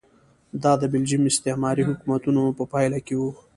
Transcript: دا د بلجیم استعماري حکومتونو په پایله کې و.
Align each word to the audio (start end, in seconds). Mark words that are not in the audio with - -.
دا 0.63 0.71
د 0.81 0.83
بلجیم 0.93 1.23
استعماري 1.27 1.83
حکومتونو 1.89 2.43
په 2.57 2.63
پایله 2.71 2.99
کې 3.05 3.15
و. 3.19 3.23